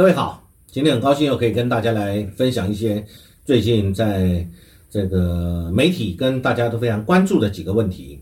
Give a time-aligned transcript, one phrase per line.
[0.00, 3.04] 各位好，今天很高兴又可以跟大家来分享一些
[3.44, 4.48] 最近在
[4.88, 8.18] 这个媒体跟大家都非常关注的几个问题。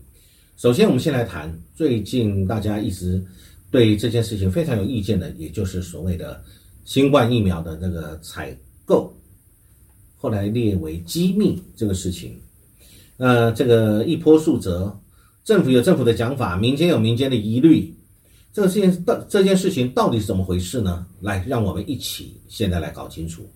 [0.57, 3.23] 首先，我们先来谈最近大家一直
[3.71, 6.43] 对这件事情非常有意见的，也就是所谓的
[6.83, 9.13] 新冠疫苗的那个采购，
[10.17, 12.37] 后来列为机密这个事情。
[13.15, 14.93] 那这个一波数折，
[15.45, 17.95] 政府有政府的讲法，民间有民间的疑虑。
[18.67, 21.05] 这件事到这件事情到底是怎么回事呢？
[21.21, 23.47] 来，让我们一起现在来搞清楚。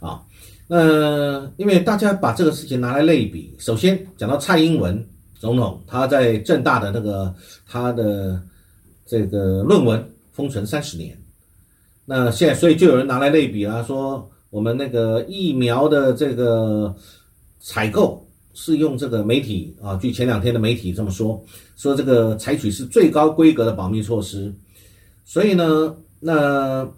[0.00, 0.22] 啊，
[0.66, 5.08] 那因为大家把这个事情拿来类比，首先讲到蔡英文
[5.38, 7.34] 总统他在正大的那个
[7.66, 8.42] 他的
[9.06, 11.16] 这个论文封存三十年，
[12.04, 16.94] 那现在所以就有人拿来类比了，说我们那个疫苗的这个
[17.60, 18.25] 采购。
[18.58, 21.38] 是用这个媒体啊，据前两天的媒体这么说，
[21.76, 24.50] 说这个采取是最高规格的保密措施，
[25.26, 26.88] 所以呢，那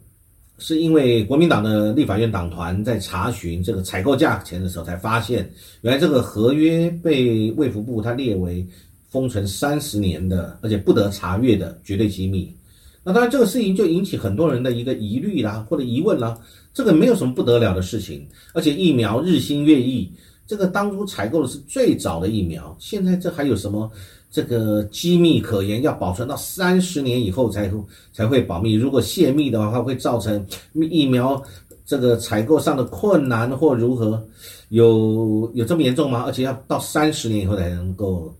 [0.59, 8.65] 是因为国民党的立法院党团在查询这个采购价钱的时候，才发现原来这个合约被卫福部它列为
[9.11, 12.55] 封存三十年的，而且不得查阅的绝对机密。
[13.03, 16.39] 那当然，这个事情就引起很多人的一个疑虑啦，或者疑问啦。
[16.73, 20.09] 这个没有什么不得了的事情，而且疫苗日新月异。
[20.49, 23.89] 这个当初采购的是最早的疫苗，现在这还有什么
[24.31, 25.83] 这个机密可言？
[25.83, 27.71] 要保存到三十年以后才
[28.15, 28.73] 才会保密。
[28.73, 31.41] 如果泄密的话，会造成疫苗
[31.85, 34.27] 这个采购上的困难或如何？
[34.71, 36.23] 有有这么严重吗？
[36.25, 38.35] 而且要到三十年以后才能够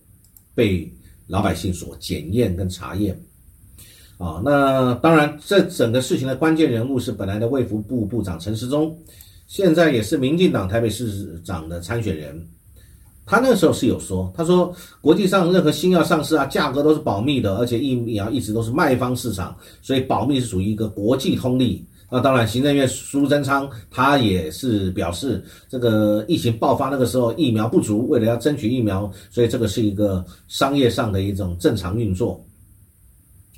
[0.55, 0.91] 被
[1.27, 3.15] 老百姓所检验跟查验
[4.17, 4.41] 啊？
[4.43, 8.97] 那当然，这整个事情的关键人物是本来的卫福部部长陈时中。
[9.49, 12.39] 现在也是民进党台北市长的参选人，
[13.25, 21.83] 他那时候是有说，他说国际上任何新药上市啊，价格都是保密的，而且疫苗一直都是卖方市场，所以保密是属于一个国际通例。
[22.11, 32.39] 那当然，行政院苏贞昌他也是表示，这个疫情爆发那个时候疫苗不足，为了要争取疫苗，所以这个是一个商业上的一种正常运作。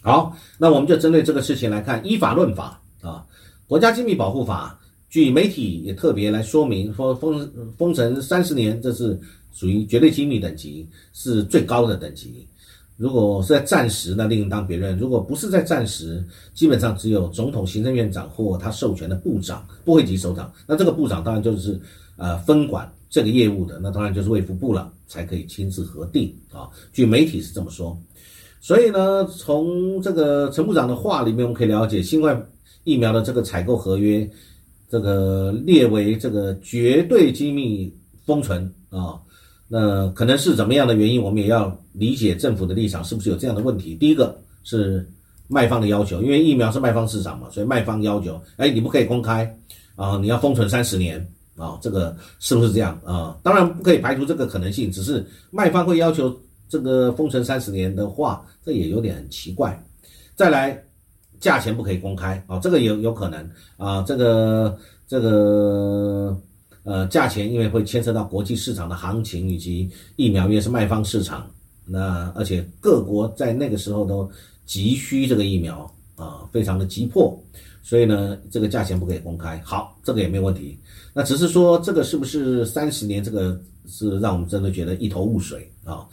[0.01, 3.25] 好，那我们就针对这个事情来看，依法论法啊，
[3.67, 4.77] 国家机密保护法。
[5.11, 9.19] 据媒体也特别来说明说，封封城三十年，这是
[9.51, 12.47] 属于绝对机密等级，是最高的等级。
[12.95, 16.23] 如果是在战时，那另当别论；如果不是在战时，
[16.53, 20.49] 基本上只有总统、行政院长或他授权的部长、部会级首长。
[20.65, 21.77] 那这个部长当然就是
[22.15, 26.69] 呃分管这个业务的，那当然就是卫福部了，才可以亲自核定啊。
[26.93, 27.99] 据媒体是这么说。
[28.61, 32.49] 所以呢，从这个陈部长的话里面，我们可以了解新冠
[32.85, 34.25] 疫苗的这个采购合约。
[34.91, 37.89] 这个列为这个绝对机密
[38.25, 39.17] 封存啊，
[39.69, 41.23] 那可能是怎么样的原因？
[41.23, 43.95] 我们也要理解政府的立场是不是有这样的问题。
[43.95, 45.09] 第一个是
[45.47, 49.49] 卖方的要求，因为疫苗是卖方市场嘛，所以卖方要求，哎，你不可以公开
[49.95, 51.25] 啊，你要封存三十年
[51.55, 53.39] 啊，这个是不是这样啊？
[53.41, 56.37] 当然不可以排除这个可能性，只是卖方会要求
[56.67, 59.81] 这个封存三十年的话，这也有点奇怪。
[60.35, 60.83] 再来。
[61.41, 66.39] 价钱不可以公开啊，这个有有可能啊，这个这个
[66.83, 71.49] 呃，价钱因为会牵涉到国际市场的行情以及疫苗，因为是卖方市场，
[71.83, 74.29] 那而且各国在那个时候都
[74.65, 77.37] 急需这个疫苗啊，非常的急迫，
[77.83, 79.59] 所以呢，这个价钱不可以公开。
[79.65, 80.77] 好，这个也没有问题。
[81.13, 86.07] 那只是说这个是不是三十年，这个是让我们真的觉得一头雾水啊。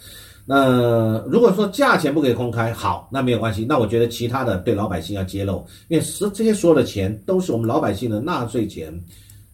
[0.51, 3.67] 那如果说价钱不可以公开，好，那没有关系。
[3.69, 8.99] 那我觉得其他的对老百姓要揭露，因为是这些所有的钱都是我们老百姓的纳税钱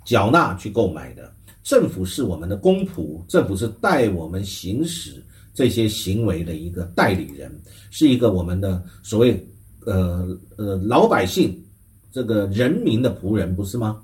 [0.04, 1.32] 缴纳去购买的。
[1.64, 5.20] 政府是我们的公仆，政府是代我们行使
[5.52, 7.50] 这些行为的一个代理人，
[7.90, 9.44] 是一个我们的所谓
[9.86, 10.24] 呃
[10.56, 11.60] 呃老百姓
[12.12, 14.00] 这个人民的仆人，不是吗？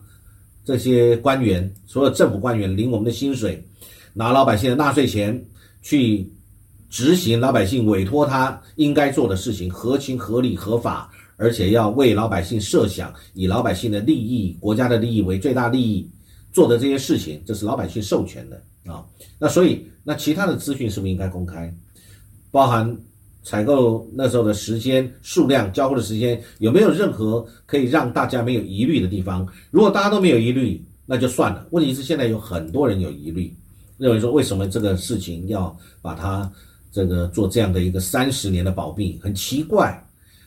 [0.65, 3.65] 这些官员，所有政府官员领我们的薪水，
[4.13, 5.41] 拿老百姓的纳税钱
[5.83, 6.29] 去。
[6.91, 16.05] 执行老百姓委托他应该做的事情，合情合理合法，而且要为老百姓设想，以老百姓的利益、国家的利益为最大利益
[16.53, 18.61] 做的这些事情，这是老百姓授权的
[18.93, 19.07] 啊。
[19.39, 21.73] 那所以，那其他的资讯是不是应该公开？
[22.51, 22.99] 包含
[23.45, 29.47] 采购那时候的时间、数量、交付的时间，有没有任何可以让大家没有疑虑的地方？
[29.71, 31.69] 如果大家都没有疑虑，那就算了。
[31.71, 33.55] 问题是现在有很多人有疑虑，
[33.97, 36.51] 认为说为什么这个事情要把它。
[36.93, 40.03] 这个做这样的一个三十年的保密很奇怪，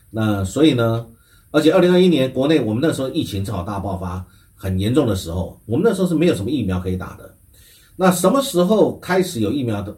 [0.09, 1.05] 那所以呢，
[1.51, 4.25] 而且二零二一年国内我们那时候疫情正好大爆发
[4.55, 7.33] 很严重的时候，我们那时候是没有什么疫苗可以打的。
[7.95, 9.95] 那什么时候开始有疫苗的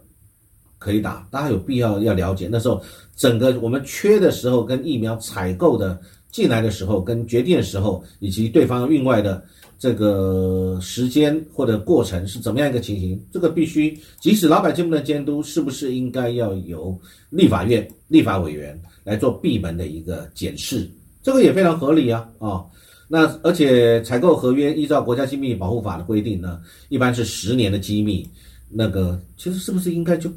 [0.77, 1.27] 可以打？
[1.31, 2.49] 大家有必要要了解。
[2.51, 2.83] 那时候
[3.15, 5.99] 整个我们缺的时候跟疫苗采购的
[6.35, 9.41] 进来的时候跟决定的时候，以及对方运外的
[9.79, 16.99] 这个时间或者过程是怎么样一个情形，这个必须即使老百姓不能监督，是不是应该要由
[17.29, 20.91] 立法院立法委员来做闭门的一个检视？
[21.23, 22.65] 这个也非常合理啊啊！
[23.07, 26.59] 那而且采购合约依照国家机密保护法的规定呢，
[26.89, 28.27] 一般是十年的机密，
[28.69, 30.29] 那个其实是不是应该就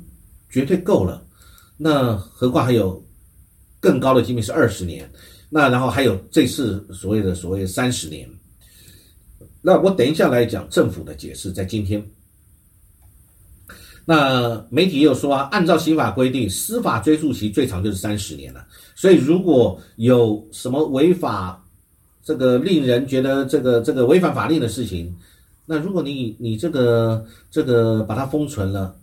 [0.48, 1.24] 绝对够了？
[1.76, 3.04] 那何况还有
[3.80, 5.10] 更高的机密是二十年，
[5.50, 8.28] 那然后还有这次所谓的所谓三十年。
[9.62, 12.04] 那我等一下来讲政府的解释，在今天。
[14.04, 18.66] 那媒体又说啊，按照刑法规定，司法追诉期最长就是三十年了。
[18.94, 21.62] 所以如果有什么违法，
[22.24, 25.14] 这个令人觉得这个这个违反法令的事情，
[25.66, 28.96] 那如果你你这个这个把它封存了，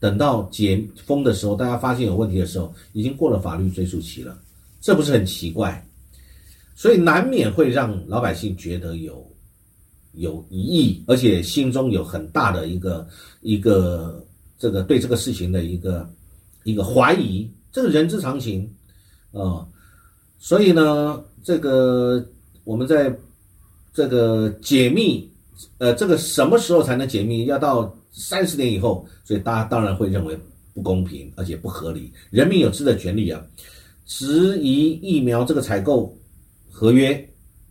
[0.00, 4.38] 等到解封的时候，大家发现有问题的时候，已经过了法律追诉期了，
[4.86, 5.84] 这不是很奇怪？
[6.76, 9.26] 所以难免会让老百姓觉得有。
[10.12, 13.06] 有疑义，而且心中有很大的一个
[13.42, 14.24] 一个
[14.58, 16.08] 这个对这个事情的一个
[16.64, 18.66] 一个怀疑，这个人之常情
[19.30, 19.66] 啊。
[20.38, 22.26] 所以呢，这个
[22.64, 23.14] 我们在
[23.92, 25.30] 这个解密，
[25.76, 27.44] 呃，这个什么时候才能解密？
[27.44, 30.38] 要到三十年以后，所以大家当然会认为
[30.72, 32.10] 不公平，而且不合理。
[32.30, 33.44] 人民有知的权利啊，
[34.06, 36.16] 质疑疫苗这个采购
[36.70, 37.12] 合约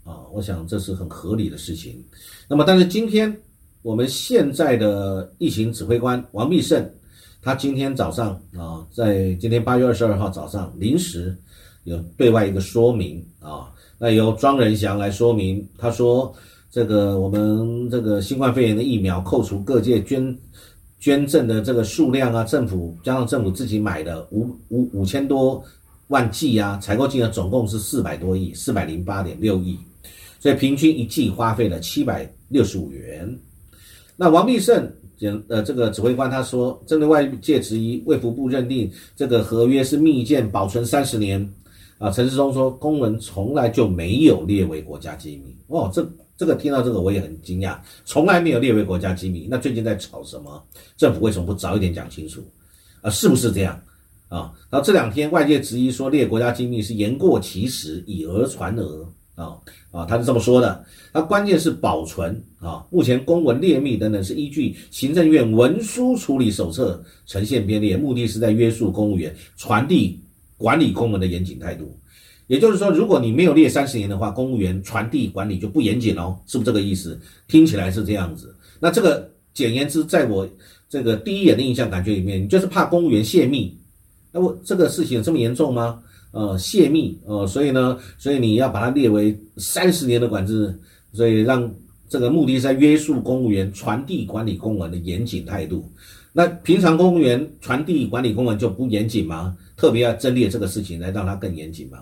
[0.03, 2.03] 啊，我想这是很合理的事情。
[2.47, 3.35] 那么，但是今天
[3.81, 6.87] 我们现在的疫情指挥官王必胜，
[7.41, 11.35] 他今天早上啊，在今天八月二十二号早上临时
[11.85, 16.33] 有对外一个说明啊，那由庄仁祥来说明，他说
[16.69, 20.37] 这个我们这个新冠肺炎的疫苗，扣除各界捐
[20.99, 25.63] 捐赠的这个数量啊，政府加上政府自己买的五五五千多
[26.07, 29.77] 万计啊，采购金额总共是四百多亿，四百零八点六亿。
[30.39, 33.39] 所以平均一季花费了七百六十五元。
[34.15, 34.87] 那王必胜
[35.47, 41.51] 呃这个指挥官他说，针对外界质疑，卫福部认定这个合约是密件，保存三十年。
[41.97, 45.55] 啊，陈世忠说，公文从来就没有列为国家机密。
[45.67, 46.05] 哦，这
[46.37, 49.47] 这个听到这个我也很惊讶，从来没有列为国家机密。
[49.49, 50.61] 那最近在吵什么？
[50.97, 52.43] 政府为什么不早一点讲清楚？
[53.01, 53.81] 啊，是不是这样？
[54.35, 59.07] 啊，然后这两天外界质疑说列国家机密是言过其实，以讹传讹。
[59.35, 59.51] 啊
[59.91, 60.85] 啊，他是这么说的。
[61.11, 70.21] 那关键是保存啊，目前公文列密等等是依据行政院文书处理手册呈现编列，目的是在约束公务员传递
[70.55, 71.97] 管理公文的严谨态度。
[72.47, 77.19] 也就是说，如果你没有列三十年的话，公务员传递管理就不严谨哦，是不是这个意思？
[77.45, 78.55] 听起来是这样子。
[78.79, 80.47] 那这个简言之，在我
[80.89, 83.77] 这个第一眼的印象感觉里面，你就是怕公务员泄密。
[84.35, 86.03] 那我这个事情有这么严重吗？
[86.31, 90.77] 呃，泄密，呃，所以呢，所以你要把它列为三十年的管制，
[91.13, 91.73] 所以让
[92.09, 95.89] 这个目的是在约束公务员传递管理公文的严谨态度。
[96.33, 99.55] 那平常公务员传递管理公文就不严谨吗？
[99.77, 101.99] 特别要增列这个事情来让它更严谨吗？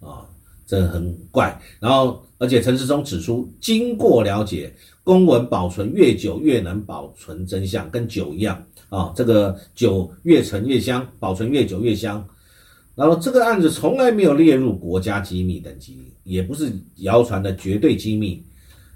[0.00, 0.28] 啊，
[0.70, 1.60] 这很怪。
[1.80, 4.72] 然后，而且陈世忠指出，经过了解，
[5.02, 12.24] 公文保存越久越能保存真相，跟酒一样啊，这个酒越陈越香，保存越久越香。
[12.94, 18.40] 然后这个案子从来没有列入国家机密等级，也不是谣传的绝对机密，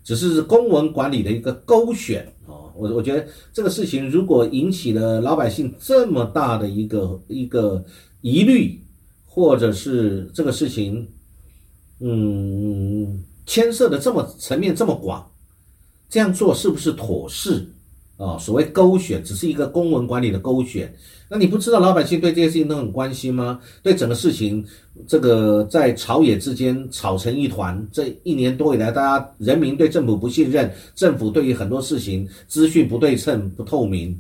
[0.04, 2.70] 只是公文管理的一个勾选啊。
[2.76, 7.84] 我我觉得这个事情如果引起了老百姓这么大的一个一个
[8.20, 8.80] 疑虑，
[9.26, 11.08] 或者是这个事情，
[12.06, 15.26] 嗯，牵涉的这么层面这么广，
[16.10, 17.66] 这样做是不是妥适？
[18.18, 20.94] 啊，所谓勾选只是一个公文管理的勾选，
[21.30, 23.58] 那你不知道老百姓对这些事情都很关心吗？
[23.82, 24.62] 对整个事情，
[25.08, 34.16] 这个在朝野之间吵成一团，这一年多以来，大家人民对政府不信任，政府对于很多事情资讯不对称、不透明，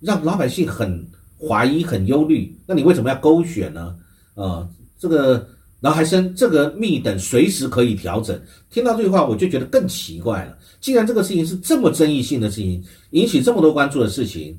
[0.00, 1.04] 让老百姓很
[1.40, 2.54] 怀疑、很忧虑。
[2.66, 3.96] 那你为什么要勾选呢？
[4.34, 4.68] 啊，
[5.00, 5.48] 这个。
[5.82, 10.56] 然后还生这个密等随时可以调整，听到这句话我就觉得更奇怪了。
[10.80, 14.56] 既然这个事情是这么争议性的事情，引起这么多关注的事情，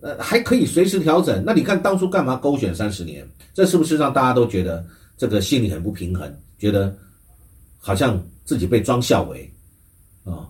[0.00, 3.28] 呃，还可以随时调整，那你看当初干嘛勾选三十年？
[3.52, 4.84] 这是不是让大家都觉得
[5.16, 6.96] 这个心里很不平衡，觉得
[7.78, 9.50] 好像自己被装孝为
[10.24, 10.48] 啊？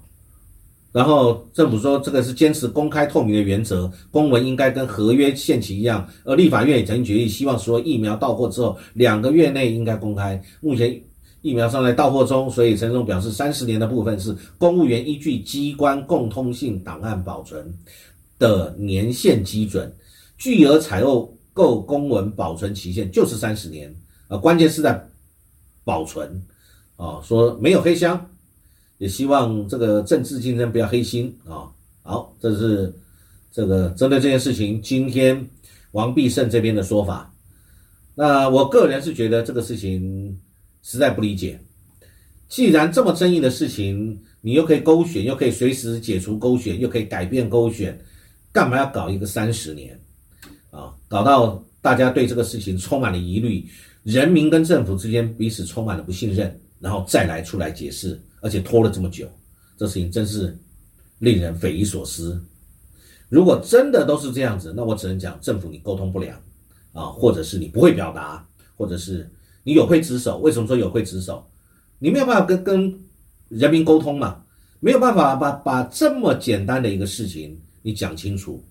[0.97, 6.09] 然后政府说这个是坚持公开透明的原则，公文应该跟合约限期一样。
[6.25, 10.43] 而立法院也曾经决议，希望说疫苗到货之后两个月内应该公开。
[10.63, 10.99] 目前
[11.43, 17.71] 疫苗尚在到货中，所以陈总表示，三十年的部分是公务员依据机关共通性档案保存
[18.39, 19.95] 的年限基准，
[20.39, 23.95] 巨额采购购公文保存期限就是三十年。
[24.29, 25.07] 呃，关键是在
[25.85, 26.43] 保存，
[26.97, 28.31] 啊，说没有黑箱，
[28.99, 31.69] 也希望这个政治竞争不要黑心啊。
[32.03, 32.95] 好，这是
[33.53, 35.49] 这个针对这件事情，今天
[35.93, 37.33] 王必胜这边的说法。
[38.15, 40.39] 那我个人是觉得这个事情
[40.83, 41.61] 实在不理解。
[42.49, 47.99] 既然这么争议的事情，你又可以勾选，又可以随时解除勾选，又可以改变勾选，
[48.53, 50.01] 干嘛要搞一个三十年？
[50.71, 53.67] 啊，搞到大家对这个事情充满了疑虑，
[54.05, 59.29] 人民跟政府之间彼此充满了不信任，然后再来出来解释，而且拖了这么久，
[59.77, 60.57] 这事情真是
[61.19, 62.41] 令人匪夷所思。
[63.29, 66.41] 如果真的都是这样子，那我只能讲政府你沟通不良
[66.93, 69.29] 啊，或者是你不会表达，或者是
[69.65, 70.39] 你有会职守。
[70.39, 71.45] 为什么说有会职守？
[71.99, 73.01] 你没有办法跟跟
[73.49, 74.43] 人民沟通嘛？
[74.79, 78.63] 没有办法把把这么简单的一个事情你讲清楚，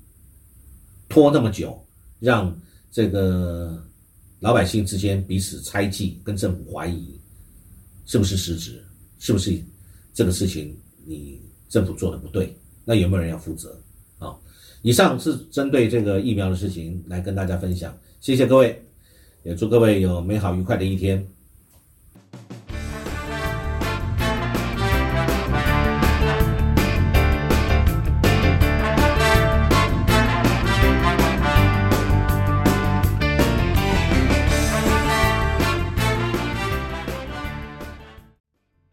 [1.10, 1.84] 拖那么久，
[2.20, 2.56] 让
[2.92, 3.84] 这个
[4.40, 7.20] 老百姓之间彼此猜忌，跟政府怀疑，
[8.06, 8.84] 是不是失职？
[9.20, 9.60] 是不是
[10.14, 12.56] 这个事情你政府做的不对？
[12.84, 13.76] 那有没有人要负责？
[14.20, 14.36] 啊，
[14.82, 18.80] 以上是针对这个疫苗的事情来跟大家分享，谢谢各位，
[19.44, 21.26] 也祝各位有美好愉快的一天。